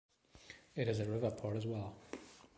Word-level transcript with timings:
It 0.75 0.87
is 0.87 0.99
a 0.99 1.05
river 1.05 1.29
port 1.29 1.57
as 1.57 1.67
well. 1.67 1.93